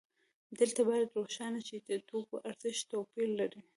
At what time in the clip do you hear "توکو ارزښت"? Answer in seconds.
2.09-2.83